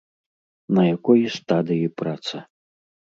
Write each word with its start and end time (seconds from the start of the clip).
На 0.77 0.85
якой 0.95 1.21
стадыі 1.35 1.91
праца? 2.03 2.37